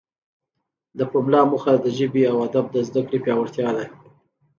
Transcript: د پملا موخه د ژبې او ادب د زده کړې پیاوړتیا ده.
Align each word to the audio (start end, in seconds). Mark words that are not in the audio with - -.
د 0.97 0.99
پملا 1.11 1.41
موخه 1.49 1.73
د 1.79 1.85
ژبې 1.97 2.23
او 2.31 2.37
ادب 2.47 2.65
د 2.71 2.77
زده 2.87 3.01
کړې 3.07 3.19
پیاوړتیا 3.25 3.67
ده. 3.77 3.85